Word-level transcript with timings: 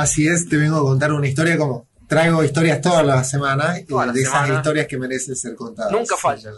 Así 0.00 0.26
es, 0.28 0.48
te 0.48 0.56
vengo 0.56 0.76
a 0.78 0.82
contar 0.82 1.12
una 1.12 1.26
historia 1.28 1.56
como 1.58 1.86
traigo 2.08 2.42
historias 2.42 2.80
todas 2.80 3.04
las 3.06 3.28
semanas 3.30 3.84
Todas 3.86 4.06
las 4.08 4.14
de 4.16 4.22
esas 4.22 4.48
historias 4.48 4.86
que 4.86 4.98
merecen 4.98 5.36
ser 5.36 5.54
contadas. 5.54 5.92
Nunca 5.92 6.16
fallan. 6.16 6.54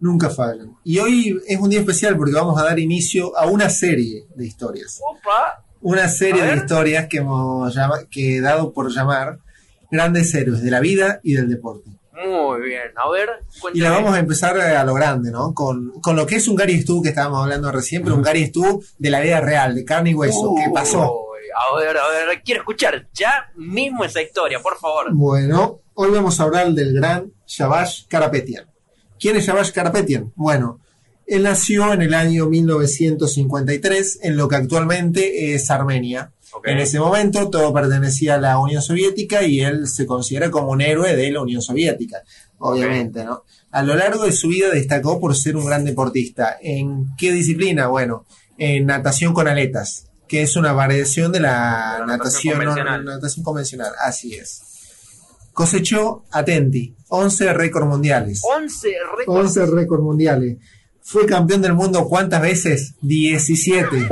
Nunca 0.00 0.30
fallan. 0.30 0.72
Y 0.84 0.98
hoy 0.98 1.40
es 1.46 1.58
un 1.58 1.70
día 1.70 1.80
especial 1.80 2.16
porque 2.16 2.32
vamos 2.32 2.60
a 2.60 2.64
dar 2.64 2.78
inicio 2.78 3.36
a 3.36 3.46
una 3.46 3.68
serie 3.68 4.26
de 4.34 4.46
historias. 4.46 5.00
Opa. 5.08 5.64
Una 5.80 6.08
serie 6.08 6.42
de 6.42 6.56
historias 6.56 7.06
que 7.08 7.18
hemos 7.18 7.74
llama- 7.74 8.04
que 8.10 8.36
he 8.36 8.40
dado 8.40 8.72
por 8.72 8.90
llamar 8.92 9.38
grandes 9.90 10.34
héroes 10.34 10.62
de 10.62 10.70
la 10.70 10.80
vida 10.80 11.20
y 11.22 11.34
del 11.34 11.48
deporte. 11.48 11.90
Muy 12.12 12.62
bien. 12.62 12.82
A 12.96 13.08
ver, 13.10 13.28
Y 13.56 13.60
cuéntame. 13.60 13.84
la 13.84 13.90
vamos 13.90 14.14
a 14.14 14.18
empezar 14.18 14.56
eh, 14.56 14.76
a 14.76 14.84
lo 14.84 14.94
grande, 14.94 15.30
¿no? 15.30 15.54
Con, 15.54 15.92
con 16.00 16.16
lo 16.16 16.26
que 16.26 16.36
es 16.36 16.48
un 16.48 16.56
Gary 16.56 16.80
Stu 16.82 17.00
que 17.00 17.10
estábamos 17.10 17.42
hablando 17.44 17.70
recién, 17.70 18.02
pero 18.02 18.16
un 18.16 18.22
Gary 18.22 18.46
Stu 18.46 18.82
de 18.98 19.10
la 19.10 19.20
vida 19.20 19.40
real, 19.40 19.74
de 19.76 19.84
carne 19.84 20.10
y 20.10 20.14
hueso. 20.14 20.52
¿Qué 20.56 20.68
pasó? 20.74 20.98
Uy, 20.98 21.04
A 21.04 21.27
ver, 21.78 21.96
a 21.96 22.08
ver, 22.08 22.42
quiero 22.44 22.60
escuchar 22.60 23.08
ya 23.12 23.50
mismo 23.56 24.04
esa 24.04 24.22
historia, 24.22 24.60
por 24.60 24.78
favor. 24.78 25.12
Bueno, 25.12 25.80
hoy 25.94 26.10
vamos 26.10 26.38
a 26.40 26.44
hablar 26.44 26.72
del 26.72 26.94
gran 26.94 27.32
Shavash 27.46 28.06
Karapetian. 28.08 28.66
¿Quién 29.18 29.36
es 29.36 29.46
Shavash 29.46 29.72
Karapetian? 29.72 30.32
Bueno, 30.36 30.80
él 31.26 31.42
nació 31.42 31.92
en 31.92 32.02
el 32.02 32.14
año 32.14 32.46
1953 32.46 34.20
en 34.22 34.36
lo 34.36 34.48
que 34.48 34.56
actualmente 34.56 35.54
es 35.54 35.70
Armenia. 35.70 36.32
En 36.64 36.78
ese 36.78 36.98
momento 36.98 37.50
todo 37.50 37.72
pertenecía 37.72 38.34
a 38.34 38.40
la 38.40 38.58
Unión 38.58 38.80
Soviética 38.80 39.42
y 39.42 39.60
él 39.60 39.86
se 39.86 40.06
considera 40.06 40.50
como 40.50 40.70
un 40.70 40.80
héroe 40.80 41.14
de 41.14 41.30
la 41.30 41.42
Unión 41.42 41.60
Soviética, 41.60 42.22
obviamente, 42.58 43.24
¿no? 43.24 43.44
A 43.70 43.82
lo 43.82 43.94
largo 43.94 44.24
de 44.24 44.32
su 44.32 44.48
vida 44.48 44.70
destacó 44.70 45.20
por 45.20 45.36
ser 45.36 45.56
un 45.56 45.66
gran 45.66 45.84
deportista. 45.84 46.56
¿En 46.62 47.14
qué 47.18 47.32
disciplina? 47.32 47.88
Bueno, 47.88 48.24
en 48.56 48.86
natación 48.86 49.34
con 49.34 49.46
aletas, 49.46 50.07
que 50.28 50.42
es 50.42 50.56
una 50.56 50.72
variación 50.72 51.32
de 51.32 51.40
la, 51.40 51.96
La 52.00 52.06
natación 52.06 52.08
natación, 52.08 52.54
convencional. 52.58 53.04
natación 53.04 53.44
convencional. 53.44 53.92
Así 54.04 54.34
es. 54.34 54.62
Cosechó, 55.52 56.24
atenti, 56.30 56.94
11 57.08 57.52
récords 57.54 57.86
mundiales. 57.88 58.40
11 58.44 58.88
récords. 59.18 59.56
11 59.56 59.66
récords 59.66 60.02
mundiales. 60.04 60.58
Fue 61.02 61.26
campeón 61.26 61.62
del 61.62 61.74
mundo 61.74 62.06
cuántas 62.06 62.40
veces? 62.42 62.94
17. 63.00 63.88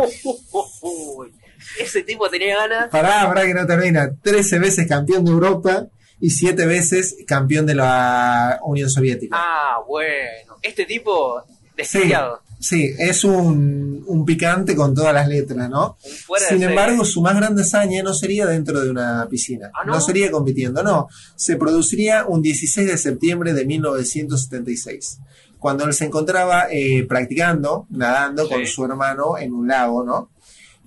Uy, 0.82 1.32
Ese 1.78 2.02
tipo 2.02 2.28
tenía 2.30 2.56
ganas. 2.56 2.88
Pará, 2.90 3.26
pará 3.28 3.44
que 3.46 3.54
no 3.54 3.66
termina. 3.66 4.10
13 4.22 4.58
veces 4.58 4.88
campeón 4.88 5.24
de 5.24 5.30
Europa 5.30 5.86
y 6.18 6.30
7 6.30 6.66
veces 6.66 7.16
campeón 7.26 7.66
de 7.66 7.74
la 7.74 8.58
Unión 8.62 8.88
Soviética. 8.90 9.36
Ah, 9.38 9.76
bueno. 9.86 10.56
Este 10.62 10.84
tipo 10.86 11.44
desquiciado. 11.76 12.40
sí, 12.45 12.45
es 12.60 13.24
un, 13.24 14.02
un 14.06 14.24
picante 14.24 14.74
con 14.74 14.94
todas 14.94 15.12
las 15.14 15.28
letras, 15.28 15.68
¿no? 15.68 15.96
Fuera 16.26 16.48
Sin 16.48 16.62
embargo, 16.62 17.04
su 17.04 17.20
más 17.22 17.36
grande 17.36 17.62
hazaña 17.62 18.02
no 18.02 18.14
sería 18.14 18.46
dentro 18.46 18.80
de 18.80 18.90
una 18.90 19.26
piscina. 19.28 19.70
Ah, 19.74 19.84
¿no? 19.86 19.94
¿no? 19.94 20.00
sería 20.00 20.30
compitiendo, 20.30 20.82
no. 20.82 21.08
Se 21.36 21.56
produciría 21.56 22.24
un 22.26 22.42
16 22.42 22.86
de 22.88 22.98
septiembre 22.98 23.52
de 23.52 23.64
1976, 23.66 25.18
cuando 25.58 25.84
él 25.84 25.92
se 25.94 26.04
encontraba 26.06 26.66
eh, 26.70 27.04
practicando, 27.08 27.86
nadando 27.90 28.44
Sí. 28.46 28.52
con 28.54 28.66
su 28.66 28.84
hermano 28.84 29.38
en 29.38 29.52
un 29.52 29.68
lago, 29.68 30.04
¿no? 30.04 30.30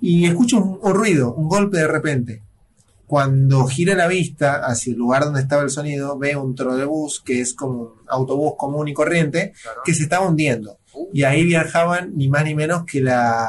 Y 0.01 0.25
escucha 0.25 0.57
un, 0.57 0.79
un 0.81 0.93
ruido, 0.93 1.33
un 1.33 1.47
golpe 1.49 1.77
de 1.77 1.87
repente. 1.87 2.43
Cuando 3.05 3.65
gira 3.65 3.95
la 3.95 4.07
vista 4.07 4.63
hacia 4.65 4.91
el 4.93 4.99
lugar 4.99 5.23
donde 5.25 5.41
estaba 5.41 5.63
el 5.63 5.71
sonido, 5.71 6.17
ve 6.19 6.35
un 6.35 6.53
trolebús, 6.53 7.21
que 7.25 7.41
es 7.41 7.53
como 7.55 7.81
un 7.81 7.89
autobús 8.07 8.53
común 8.57 8.87
y 8.87 8.93
corriente, 8.93 9.53
Claro. 9.63 9.81
que 9.83 9.93
se 9.95 10.03
estaba 10.03 10.27
hundiendo. 10.27 10.77
Uh, 10.93 11.09
Y 11.13 11.23
ahí 11.23 11.43
viajaban 11.43 12.15
ni 12.15 12.27
más 12.29 12.43
ni 12.45 12.55
menos 12.55 12.83
que 12.85 13.01
la 13.01 13.47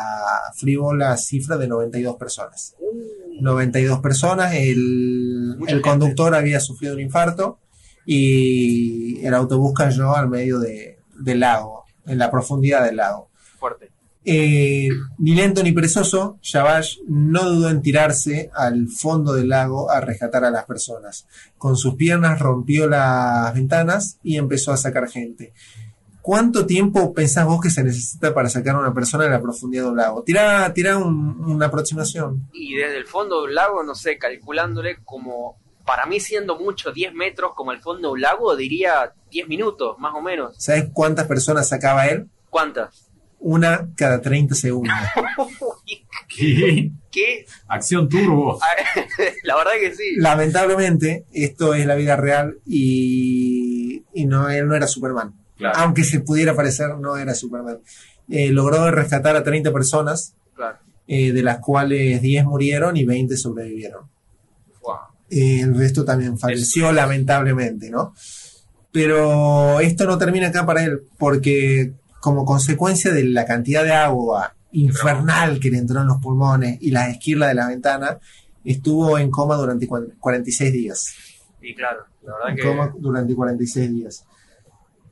frívola 0.56 1.16
cifra 1.16 1.56
de 1.56 1.68
92 1.68 2.16
personas. 2.16 2.74
uh, 2.78 3.42
92 3.42 4.00
personas, 4.00 4.54
el, 4.54 5.56
conductor 5.82 6.34
había 6.34 6.60
sufrido 6.60 6.92
un 6.94 7.00
infarto 7.00 7.58
y 8.04 9.24
el 9.24 9.32
autobús 9.34 9.72
cayó 9.74 10.14
al 10.14 10.28
medio 10.28 10.58
de- 10.58 10.98
del 11.18 11.40
lago, 11.40 11.84
en 12.06 12.18
la 12.18 12.30
profundidad 12.30 12.84
del 12.84 12.96
lago. 12.96 13.28
fuerte. 13.58 13.90
Eh, 14.24 14.88
ni 15.18 15.34
lento 15.34 15.62
ni 15.62 15.72
perezoso, 15.72 16.38
Shavash 16.42 16.98
no 17.08 17.44
dudó 17.50 17.70
en 17.70 17.80
tirarse 17.82 18.50
al 18.54 18.88
fondo 18.88 19.32
del 19.34 19.48
lago 19.48 19.90
a 19.90 20.00
rescatar 20.00 20.44
a 20.44 20.50
las 20.50 20.64
personas. 20.66 21.26
Con 21.58 21.76
sus 21.76 21.94
piernas 21.94 22.38
rompió 22.38 22.86
las 22.88 23.52
ventanas 23.54 24.18
y 24.22 24.36
empezó 24.36 24.72
a 24.72 24.76
sacar 24.76 25.08
gente. 25.08 25.52
¿Cuánto 26.22 26.66
tiempo 26.66 27.12
pensás 27.14 27.46
vos 27.46 27.60
que 27.60 27.70
se 27.70 27.82
necesita 27.82 28.34
para 28.34 28.48
sacar 28.48 28.74
a 28.76 28.80
una 28.80 28.92
persona 28.94 29.24
de 29.24 29.30
la 29.30 29.40
profundidad 29.40 29.84
de 29.84 29.88
un 29.90 29.96
lago? 29.96 30.22
Tira, 30.22 30.72
tira 30.74 30.98
un- 30.98 31.40
una 31.44 31.66
aproximación. 31.66 32.48
Y 32.52 32.74
desde 32.76 32.98
el 32.98 33.06
fondo 33.06 33.38
de 33.40 33.48
un 33.48 33.54
lago, 33.54 33.82
no 33.82 33.94
sé, 33.94 34.18
calculándole 34.18 34.98
como, 35.04 35.56
para 35.86 36.06
mí 36.06 36.20
siendo 36.20 36.58
mucho 36.58 36.92
10 36.92 37.14
metros 37.14 37.52
como 37.56 37.72
el 37.72 37.80
fondo 37.80 38.08
de 38.08 38.12
un 38.14 38.20
lago, 38.20 38.54
diría 38.54 39.12
10 39.30 39.48
minutos, 39.48 39.96
más 39.98 40.12
o 40.14 40.20
menos. 40.20 40.54
¿Sabes 40.58 40.88
cuántas 40.92 41.26
personas 41.26 41.68
sacaba 41.68 42.06
él? 42.06 42.28
¿Cuántas? 42.50 43.06
Una 43.38 43.88
cada 43.96 44.20
30 44.20 44.54
segundos. 44.54 44.94
¿Qué? 46.28 46.92
¿Qué? 47.10 47.46
Acción 47.66 48.08
turbo. 48.08 48.60
La 49.42 49.56
verdad 49.56 49.72
que 49.80 49.94
sí. 49.94 50.14
Lamentablemente, 50.16 51.24
esto 51.32 51.74
es 51.74 51.86
la 51.86 51.94
vida 51.96 52.16
real 52.16 52.58
y, 52.66 54.04
y 54.14 54.26
no, 54.26 54.48
él 54.50 54.68
no 54.68 54.74
era 54.76 54.86
Superman. 54.86 55.34
Claro. 55.60 55.78
Aunque 55.78 56.02
se 56.04 56.20
pudiera 56.20 56.54
parecer, 56.56 56.96
no 56.98 57.16
era 57.16 57.34
Superman. 57.34 57.78
Eh, 58.28 58.50
logró 58.50 58.90
rescatar 58.90 59.36
a 59.36 59.44
30 59.44 59.72
personas, 59.72 60.34
Claro. 60.56 60.78
eh, 61.06 61.32
de 61.32 61.42
las 61.42 61.58
cuales 61.60 62.20
10 62.22 62.44
murieron 62.46 62.96
y 62.96 63.04
20 63.04 63.36
sobrevivieron. 63.36 64.06
Wow. 64.82 64.96
Eh, 65.30 65.60
el 65.60 65.76
resto 65.76 66.04
también 66.04 66.38
falleció, 66.38 66.90
lamentablemente, 66.92 67.90
¿no? 67.90 68.14
Pero 68.92 69.78
esto 69.80 70.04
no 70.06 70.18
termina 70.18 70.48
acá 70.48 70.66
para 70.66 70.82
él, 70.84 71.02
porque 71.18 71.92
como 72.20 72.44
consecuencia 72.44 73.12
de 73.12 73.24
la 73.24 73.44
cantidad 73.44 73.84
de 73.84 73.92
agua 73.92 74.54
infernal 74.72 75.60
que 75.60 75.70
le 75.70 75.78
entró 75.78 76.00
en 76.00 76.08
los 76.08 76.18
pulmones 76.18 76.78
y 76.80 76.90
las 76.90 77.08
esquirlas 77.10 77.50
de 77.50 77.54
la 77.54 77.68
ventana, 77.68 78.18
estuvo 78.64 79.18
en 79.18 79.30
coma 79.30 79.56
durante 79.56 79.88
cua- 79.88 80.12
46 80.18 80.72
días. 80.72 81.14
Y 81.62 81.74
claro, 81.74 82.04
la 82.24 82.32
verdad 82.34 82.50
En 82.50 82.56
que... 82.56 82.62
coma 82.62 82.94
durante 82.98 83.34
46 83.34 83.90
días. 83.90 84.24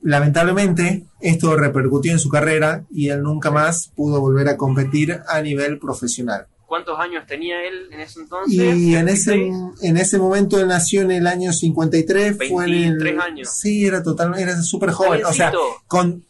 Lamentablemente, 0.01 1.05
esto 1.21 1.55
repercutió 1.55 2.11
en 2.11 2.19
su 2.19 2.29
carrera 2.29 2.83
y 2.91 3.09
él 3.09 3.21
nunca 3.21 3.51
más 3.51 3.91
pudo 3.95 4.19
volver 4.21 4.47
a 4.47 4.57
competir 4.57 5.19
a 5.27 5.41
nivel 5.41 5.79
profesional. 5.79 6.47
¿Cuántos 6.67 6.99
años 6.99 7.25
tenía 7.27 7.63
él 7.67 7.87
en 7.91 7.99
ese 7.99 8.19
entonces? 8.21 8.53
Y 8.53 8.95
en 8.95 9.09
ese, 9.09 9.31
76. 9.31 9.55
en 9.81 9.97
ese 9.97 10.19
momento 10.19 10.59
él 10.59 10.67
nació 10.67 11.01
en 11.01 11.11
el 11.11 11.25
año 11.27 11.51
53, 11.51 12.37
fue 12.37 12.65
en 12.65 12.73
el, 12.73 12.97
23 12.97 13.19
años. 13.19 13.49
Sí, 13.59 13.85
era 13.85 14.03
totalmente, 14.03 14.43
era 14.43 14.61
súper 14.61 14.91
joven. 14.91 15.25
O 15.25 15.33
sea, 15.33 15.51
con, 15.87 16.23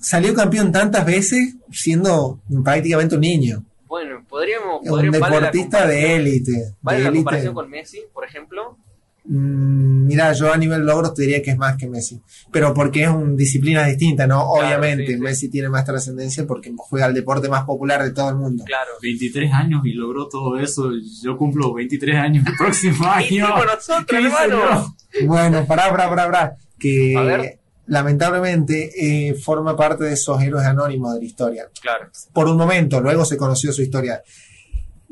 salió 0.00 0.32
campeón 0.34 0.72
tantas 0.72 1.04
veces 1.04 1.56
siendo 1.70 2.40
prácticamente 2.64 3.14
un 3.16 3.20
niño. 3.20 3.62
Bueno, 3.86 4.24
podríamos... 4.28 4.80
Un 4.82 4.88
podríamos- 4.88 5.20
vale 5.20 5.34
la 5.36 5.40
deportista 5.42 5.86
de 5.86 5.94
comparación- 5.94 6.20
élite. 6.20 6.74
¿Vale 6.80 6.98
de 6.98 7.02
la 7.04 7.08
élite. 7.10 7.24
comparación 7.24 7.54
con 7.54 7.70
Messi, 7.70 8.00
por 8.12 8.24
ejemplo? 8.24 8.78
Mm, 9.26 10.04
Mira, 10.06 10.32
yo 10.34 10.52
a 10.52 10.56
nivel 10.58 10.82
logros 10.84 11.14
te 11.14 11.22
diría 11.22 11.40
que 11.42 11.50
es 11.52 11.56
más 11.56 11.76
que 11.78 11.88
Messi, 11.88 12.20
pero 12.52 12.74
porque 12.74 13.04
es 13.04 13.08
una 13.08 13.34
disciplina 13.34 13.86
distinta, 13.86 14.26
¿no? 14.26 14.36
Claro, 14.52 14.66
Obviamente, 14.66 15.06
sí, 15.06 15.14
sí. 15.14 15.18
Messi 15.18 15.48
tiene 15.48 15.70
más 15.70 15.84
trascendencia 15.86 16.46
porque 16.46 16.70
juega 16.76 17.06
el 17.06 17.14
deporte 17.14 17.48
más 17.48 17.64
popular 17.64 18.02
de 18.02 18.10
todo 18.12 18.28
el 18.28 18.36
mundo. 18.36 18.64
Claro. 18.66 18.90
23 19.00 19.50
años 19.52 19.80
y 19.86 19.92
logró 19.94 20.28
todo 20.28 20.58
eso. 20.58 20.90
Yo 21.22 21.38
cumplo 21.38 21.72
23 21.72 22.16
años 22.16 22.46
el 22.46 22.54
próximo 22.56 22.96
Y 23.30 23.38
año. 23.38 23.46
tipo 23.46 23.64
nosotros, 23.64 24.04
¿Qué 24.06 24.20
hice 24.20 24.44
hermano. 24.44 24.96
Bueno, 25.26 25.66
pará, 25.66 25.90
pará, 25.90 26.08
pará, 26.10 26.24
pará, 26.26 26.56
que 26.78 27.16
A 27.16 27.22
ver. 27.22 27.58
lamentablemente 27.86 28.90
eh, 29.28 29.34
forma 29.34 29.74
parte 29.76 30.04
de 30.04 30.12
esos 30.12 30.40
héroes 30.42 30.66
anónimos 30.66 31.14
de 31.14 31.20
la 31.20 31.24
historia. 31.24 31.64
Claro. 31.80 32.10
Por 32.32 32.46
un 32.48 32.56
momento, 32.58 33.00
luego 33.00 33.24
se 33.24 33.36
conoció 33.38 33.72
su 33.72 33.80
historia. 33.82 34.22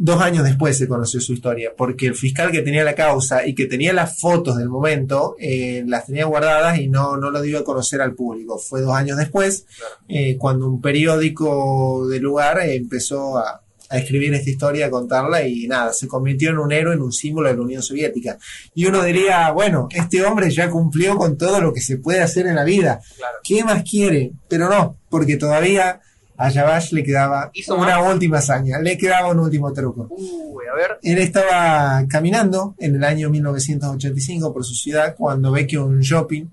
Dos 0.05 0.21
años 0.21 0.43
después 0.43 0.77
se 0.77 0.89
conoció 0.89 1.21
su 1.21 1.33
historia, 1.33 1.75
porque 1.77 2.09
el 2.09 2.17
fiscal 2.17 2.51
que 2.51 2.63
tenía 2.63 2.83
la 2.83 2.97
causa 2.97 3.47
y 3.47 3.55
que 3.55 3.67
tenía 3.67 3.93
las 3.93 4.19
fotos 4.19 4.57
del 4.57 4.69
momento, 4.69 5.37
eh, 5.39 5.85
las 5.87 6.07
tenía 6.07 6.25
guardadas 6.25 6.81
y 6.81 6.89
no, 6.89 7.17
no 7.17 7.31
lo 7.31 7.41
dio 7.41 7.61
a 7.61 7.65
conocer 7.65 8.01
al 8.01 8.13
público. 8.13 8.59
Fue 8.59 8.81
dos 8.81 8.97
años 8.97 9.17
después, 9.17 9.65
eh, 10.09 10.37
cuando 10.39 10.69
un 10.69 10.81
periódico 10.81 12.09
del 12.09 12.21
lugar 12.21 12.59
eh, 12.59 12.75
empezó 12.75 13.39
a, 13.39 13.63
a 13.91 13.97
escribir 13.97 14.35
esta 14.35 14.51
historia, 14.51 14.87
a 14.87 14.91
contarla 14.91 15.47
y 15.47 15.69
nada, 15.69 15.93
se 15.93 16.09
convirtió 16.09 16.51
en 16.51 16.59
un 16.59 16.73
héroe, 16.73 16.95
en 16.95 17.03
un 17.03 17.13
símbolo 17.13 17.49
de 17.49 17.55
la 17.55 17.63
Unión 17.63 17.83
Soviética. 17.83 18.39
Y 18.75 18.87
uno 18.87 19.05
diría, 19.05 19.53
bueno, 19.53 19.87
este 19.93 20.25
hombre 20.25 20.51
ya 20.51 20.69
cumplió 20.69 21.17
con 21.17 21.39
todo 21.39 21.61
lo 21.61 21.73
que 21.73 21.81
se 21.81 21.99
puede 21.99 22.23
hacer 22.23 22.49
en 22.49 22.57
la 22.57 22.65
vida. 22.65 23.01
Claro. 23.17 23.39
¿Qué 23.45 23.63
más 23.63 23.85
quiere? 23.89 24.33
Pero 24.49 24.69
no, 24.69 24.97
porque 25.09 25.37
todavía 25.37 26.01
a 26.45 26.51
Yavash 26.51 26.93
le 26.93 27.03
quedaba 27.05 27.51
Hizo 27.55 27.75
una 27.77 27.99
más. 28.01 28.13
última 28.15 28.39
hazaña, 28.39 28.79
le 28.81 28.97
quedaba 28.99 29.31
un 29.31 29.39
último 29.41 29.73
truco. 29.73 30.09
Uy, 30.11 30.65
a 30.71 30.75
ver. 30.75 30.99
Él 31.03 31.19
estaba 31.19 32.05
caminando 32.09 32.75
en 32.79 32.97
el 32.97 33.05
año 33.05 33.31
1985 33.31 34.53
por 34.53 34.65
su 34.65 34.75
ciudad 34.75 35.15
cuando 35.17 35.53
ve 35.53 35.67
que 35.67 35.79
un 35.79 36.01
shopping, 36.01 36.47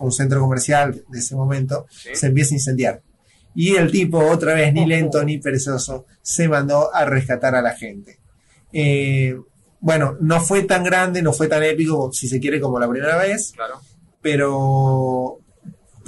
un 0.00 0.12
centro 0.12 0.40
comercial 0.40 1.02
de 1.08 1.18
ese 1.18 1.34
momento, 1.36 1.86
Sí. 1.90 2.10
se 2.14 2.26
empieza 2.26 2.54
a 2.54 2.58
incendiar. 2.58 3.02
Y 3.54 3.74
el 3.76 3.90
tipo, 3.90 4.18
otra 4.18 4.54
vez, 4.54 4.72
ni 4.72 4.86
lento 4.86 5.24
ni 5.24 5.38
perezoso, 5.38 6.06
se 6.22 6.48
mandó 6.48 6.94
a 6.94 7.04
rescatar 7.04 7.54
a 7.56 7.62
la 7.62 7.74
gente. 7.74 8.18
Eh, 8.72 9.36
bueno, 9.80 10.16
no 10.20 10.40
fue 10.40 10.62
tan 10.62 10.84
grande, 10.84 11.22
no 11.22 11.32
fue 11.32 11.48
tan 11.48 11.62
épico, 11.62 12.12
si 12.12 12.28
se 12.28 12.38
quiere, 12.40 12.60
como 12.60 12.78
la 12.78 12.88
primera 12.88 13.16
vez, 13.16 13.52
Claro. 13.56 13.80
pero 14.20 15.38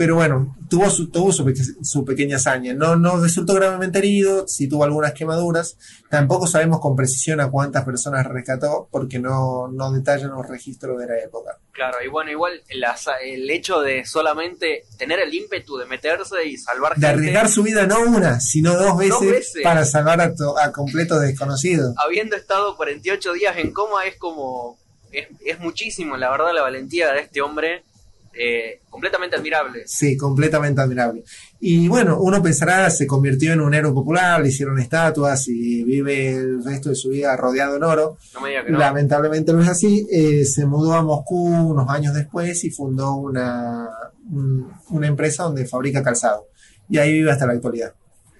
pero 0.00 0.14
bueno, 0.14 0.56
tuvo 0.70 0.88
su, 0.88 1.10
tuvo 1.10 1.30
su, 1.30 1.44
su 1.82 2.06
pequeña 2.06 2.36
hazaña. 2.36 2.72
No, 2.72 2.96
no 2.96 3.20
resultó 3.20 3.52
gravemente 3.52 3.98
herido, 3.98 4.48
sí 4.48 4.66
tuvo 4.66 4.84
algunas 4.84 5.12
quemaduras. 5.12 5.76
Tampoco 6.08 6.46
sabemos 6.46 6.80
con 6.80 6.96
precisión 6.96 7.38
a 7.38 7.50
cuántas 7.50 7.84
personas 7.84 8.26
rescató, 8.26 8.88
porque 8.90 9.18
no, 9.18 9.68
no 9.68 9.92
detallan 9.92 10.30
los 10.30 10.48
registros 10.48 10.98
de 10.98 11.06
la 11.06 11.18
época. 11.18 11.58
Claro, 11.72 11.98
y 12.02 12.08
bueno, 12.08 12.30
igual 12.30 12.62
la 12.76 12.96
el 13.22 13.50
hecho 13.50 13.82
de 13.82 14.06
solamente 14.06 14.84
tener 14.96 15.18
el 15.20 15.34
ímpetu 15.34 15.76
de 15.76 15.84
meterse 15.84 16.46
y 16.46 16.56
salvar 16.56 16.94
De 16.94 17.06
gente, 17.06 17.06
arriesgar 17.08 17.48
su 17.50 17.62
vida 17.62 17.86
no 17.86 18.00
una, 18.00 18.40
sino 18.40 18.74
dos 18.78 18.96
veces, 18.96 19.20
veces. 19.30 19.62
para 19.62 19.84
salvar 19.84 20.22
a, 20.22 20.34
to- 20.34 20.56
a 20.58 20.72
completos 20.72 21.20
desconocidos. 21.20 21.94
habiendo 22.02 22.36
estado 22.36 22.74
48 22.74 23.34
días 23.34 23.54
en 23.58 23.70
coma, 23.74 24.06
es 24.06 24.16
como. 24.16 24.78
Es, 25.12 25.26
es 25.44 25.58
muchísimo, 25.60 26.16
la 26.16 26.30
verdad, 26.30 26.54
la 26.54 26.62
valentía 26.62 27.12
de 27.12 27.20
este 27.20 27.42
hombre. 27.42 27.82
Eh, 28.32 28.80
completamente 28.88 29.36
admirable. 29.36 29.82
Sí, 29.86 30.16
completamente 30.16 30.80
admirable. 30.80 31.24
Y 31.60 31.88
bueno, 31.88 32.18
uno 32.20 32.42
pensará, 32.42 32.88
se 32.90 33.06
convirtió 33.06 33.52
en 33.52 33.60
un 33.60 33.74
héroe 33.74 33.92
popular, 33.92 34.40
le 34.40 34.48
hicieron 34.48 34.78
estatuas 34.78 35.46
y 35.48 35.82
vive 35.84 36.30
el 36.36 36.64
resto 36.64 36.88
de 36.90 36.94
su 36.94 37.10
vida 37.10 37.36
rodeado 37.36 37.76
en 37.76 37.84
oro. 37.84 38.16
No 38.34 38.40
me 38.40 38.50
diga 38.50 38.64
que 38.64 38.72
no. 38.72 38.78
Lamentablemente 38.78 39.52
no 39.52 39.60
es 39.62 39.68
así. 39.68 40.06
Eh, 40.10 40.44
se 40.44 40.64
mudó 40.66 40.94
a 40.94 41.02
Moscú 41.02 41.46
unos 41.46 41.88
años 41.90 42.14
después 42.14 42.62
y 42.64 42.70
fundó 42.70 43.14
una, 43.14 43.88
un- 44.30 44.72
una 44.90 45.06
empresa 45.06 45.42
donde 45.44 45.66
fabrica 45.66 46.02
calzado. 46.02 46.46
Y 46.88 46.98
ahí 46.98 47.12
vive 47.12 47.30
hasta 47.30 47.46
la 47.46 47.52
actualidad. 47.52 47.92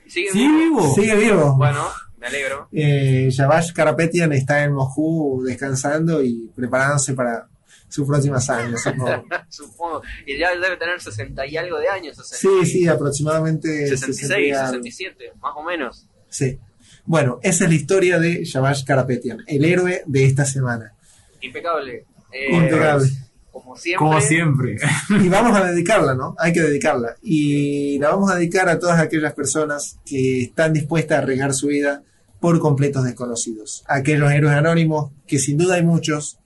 ¿Sigue 0.09 0.31
Sí, 0.33 0.39
vivo? 0.39 0.59
vivo. 0.81 0.95
Sigue 0.95 1.15
vivo. 1.17 1.57
Bueno, 1.57 1.85
me 2.19 2.27
alegro. 2.27 2.69
Eh, 2.73 3.29
Yavash 3.31 3.73
Karapetian 3.73 4.33
está 4.33 4.65
en 4.65 4.73
Moscú 4.73 5.43
descansando 5.47 6.23
y 6.23 6.51
preparándose 6.57 7.15
para 7.15 7.47
sus 7.91 8.07
próximas 8.07 8.49
años. 8.49 8.81
supongo. 8.83 9.25
Supongo. 9.49 10.03
Y 10.27 10.39
ya 10.39 10.51
debe 10.55 10.77
tener 10.77 11.01
60 11.01 11.47
y 11.47 11.57
algo 11.57 11.79
de 11.79 11.89
años. 11.89 12.17
60 12.17 12.37
Sí, 12.37 12.71
sí, 12.71 12.89
aproximadamente 12.89 13.87
66, 13.89 14.17
60 14.17 14.41
y 14.41 14.51
algo. 14.53 14.83
67, 14.83 15.33
más 15.41 15.53
o 15.57 15.63
menos. 15.63 16.07
Sí. 16.29 16.59
Bueno, 17.05 17.41
esa 17.43 17.65
es 17.65 17.71
la 17.71 17.77
historia 17.77 18.19
de 18.19 18.45
Yavash 18.45 18.85
Karapetian, 18.85 19.39
el 19.47 19.65
héroe 19.65 20.03
de 20.07 20.25
esta 20.25 20.45
semana. 20.45 20.95
Impecable. 21.41 22.05
Eh, 22.33 22.55
Impecable. 22.55 23.11
Como 23.51 23.77
siempre. 23.77 23.99
Como 23.99 24.21
siempre. 24.21 24.77
Y 25.21 25.29
vamos 25.29 25.57
a 25.59 25.65
dedicarla, 25.73 26.15
¿no? 26.15 26.37
Hay 26.39 26.53
que 26.53 26.61
dedicarla. 26.61 27.17
Y 27.23 27.99
la 27.99 28.11
vamos 28.11 28.31
a 28.31 28.37
dedicar 28.37 28.69
a 28.69 28.79
todas 28.79 29.01
aquellas 29.01 29.33
personas 29.33 29.99
que 30.05 30.43
están 30.43 30.73
dispuestas 30.73 31.19
a 31.19 31.23
arriesgar 31.23 31.53
su 31.53 31.67
vida 31.67 32.05
por 32.41 32.59
completos 32.59 33.05
desconocidos. 33.05 33.85
Aquellos 33.87 34.31
héroes 34.33 34.55
anónimos, 34.55 35.13
que 35.27 35.39
sin 35.39 35.59
duda 35.59 35.75
hay 35.75 35.85
muchos, 35.85 36.40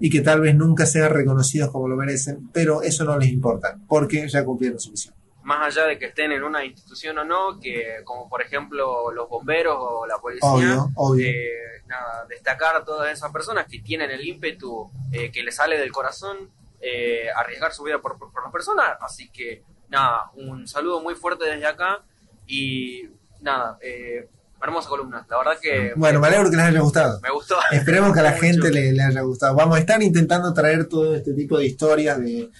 y 0.00 0.10
que 0.10 0.20
tal 0.20 0.40
vez 0.40 0.54
nunca 0.54 0.86
sean 0.86 1.10
reconocidos 1.12 1.70
como 1.70 1.88
lo 1.88 1.96
merecen, 1.96 2.50
pero 2.52 2.82
eso 2.82 3.04
no 3.04 3.18
les 3.18 3.28
importa, 3.30 3.76
porque 3.88 4.28
ya 4.28 4.44
cumplieron 4.44 4.78
su 4.78 4.90
misión. 4.90 5.14
Más 5.42 5.66
allá 5.76 5.86
de 5.88 5.98
que 5.98 6.06
estén 6.06 6.32
en 6.32 6.42
una 6.42 6.64
institución 6.64 7.16
o 7.18 7.24
no, 7.24 7.58
que 7.58 8.02
como 8.04 8.28
por 8.28 8.42
ejemplo 8.42 9.10
los 9.12 9.28
bomberos 9.28 9.76
o 9.78 10.06
la 10.06 10.18
policía, 10.18 10.48
Obvio, 10.50 10.90
obvio. 10.94 11.26
eh, 11.26 11.82
nada, 11.86 12.26
destacar 12.28 12.76
a 12.76 12.84
todas 12.84 13.10
esas 13.12 13.32
personas 13.32 13.66
que 13.66 13.78
tienen 13.80 14.10
el 14.10 14.26
ímpetu 14.26 14.90
eh, 15.10 15.30
que 15.30 15.42
les 15.42 15.56
sale 15.56 15.78
del 15.78 15.90
corazón, 15.90 16.50
eh, 16.80 17.28
arriesgar 17.34 17.72
su 17.72 17.82
vida 17.82 17.98
por, 17.98 18.18
por, 18.18 18.30
por 18.30 18.42
las 18.42 18.52
personas. 18.52 18.98
Así 19.00 19.30
que 19.30 19.62
nada, 19.88 20.30
un 20.34 20.68
saludo 20.68 21.00
muy 21.00 21.14
fuerte 21.14 21.46
desde 21.46 21.66
acá 21.66 22.02
y 22.46 23.08
nada, 23.40 23.78
eh, 23.80 24.28
hermosa 24.62 24.88
columna. 24.88 25.26
La 25.30 25.38
verdad 25.38 25.52
que 25.60 25.92
Bueno, 25.96 26.20
me 26.20 26.26
alegro 26.28 26.50
que 26.50 26.56
les 26.56 26.64
haya 26.66 26.80
gustado. 26.80 27.20
me 27.22 27.30
gustó. 27.30 27.56
Esperemos 27.70 28.12
que 28.12 28.20
a 28.20 28.22
la 28.24 28.32
gente 28.40 28.70
le, 28.70 28.92
le 28.92 29.02
haya 29.02 29.20
gustado. 29.22 29.54
Vamos 29.54 29.76
a 29.76 29.80
estar 29.80 30.02
intentando 30.02 30.52
traer 30.52 30.86
todo 30.86 31.14
este 31.14 31.32
tipo 31.34 31.58
de 31.58 31.66
historias 31.66 32.18
de 32.20 32.50